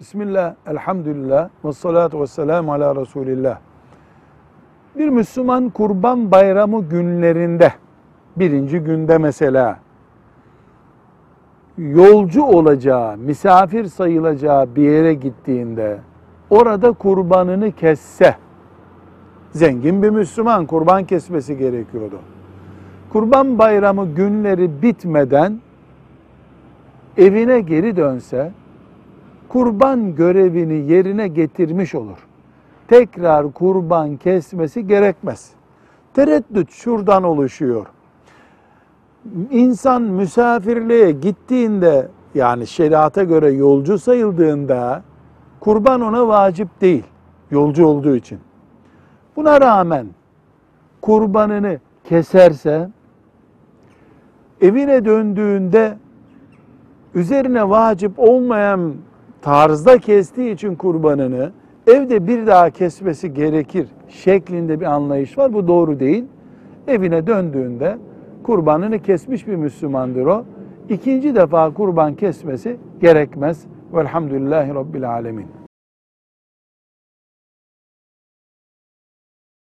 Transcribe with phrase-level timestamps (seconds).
[0.00, 3.58] Bismillah, elhamdülillah, ve salatu ve selamu ala Resulillah.
[4.98, 7.72] Bir Müslüman kurban bayramı günlerinde,
[8.36, 9.78] birinci günde mesela,
[11.78, 15.98] yolcu olacağı, misafir sayılacağı bir yere gittiğinde,
[16.50, 18.36] orada kurbanını kesse,
[19.50, 22.18] zengin bir Müslüman kurban kesmesi gerekiyordu.
[23.12, 25.60] Kurban bayramı günleri bitmeden
[27.16, 28.52] evine geri dönse,
[29.48, 32.26] kurban görevini yerine getirmiş olur.
[32.88, 35.50] Tekrar kurban kesmesi gerekmez.
[36.14, 37.86] Tereddüt şuradan oluşuyor.
[39.50, 45.02] İnsan misafirliğe gittiğinde yani şeriata göre yolcu sayıldığında
[45.60, 47.04] kurban ona vacip değil.
[47.50, 48.38] Yolcu olduğu için.
[49.36, 50.06] Buna rağmen
[51.00, 52.90] kurbanını keserse
[54.60, 55.96] evine döndüğünde
[57.14, 58.94] üzerine vacip olmayan
[59.46, 61.52] tarzda kestiği için kurbanını
[61.86, 65.54] evde bir daha kesmesi gerekir şeklinde bir anlayış var.
[65.54, 66.24] Bu doğru değil.
[66.88, 67.98] Evine döndüğünde
[68.42, 70.44] kurbanını kesmiş bir Müslümandır o.
[70.88, 73.64] İkinci defa kurban kesmesi gerekmez.
[73.94, 75.65] Velhamdülillahi Rabbil Alemin.